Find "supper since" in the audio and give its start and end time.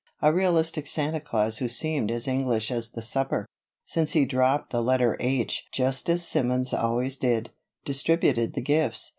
3.03-4.13